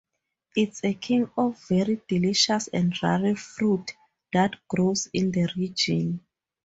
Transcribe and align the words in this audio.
It's 0.55 0.83
a 0.83 0.95
king 0.95 1.29
of 1.37 1.63
very 1.67 2.01
delicious 2.07 2.67
and 2.69 2.91
rare 3.03 3.35
fruit 3.35 3.93
that 4.33 4.55
grows 4.67 5.07
in 5.13 5.29
the 5.29 5.47
region. 5.55 6.25